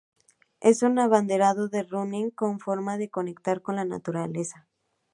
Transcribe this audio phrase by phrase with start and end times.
[0.61, 4.67] Es un abanderado del running como forma de conectar con la naturaleza.